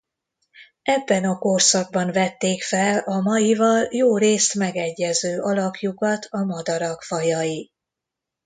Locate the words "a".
1.23-1.37, 2.99-3.19, 6.29-6.39